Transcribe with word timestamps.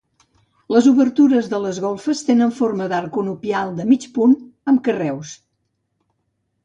Les 0.75 0.87
obertures 0.91 1.49
de 1.51 1.59
les 1.65 1.81
golfes 1.83 2.23
tenen 2.29 2.55
forma 2.61 2.87
d'arc 2.93 3.13
conopial 3.19 3.77
de 3.81 3.87
mig 3.93 4.09
punt 4.17 4.35
amb 4.75 4.83
carreus. 4.89 5.35